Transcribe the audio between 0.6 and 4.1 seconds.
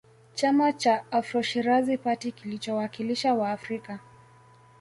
cha AfroShirazi party kilichowakilisha Waafrika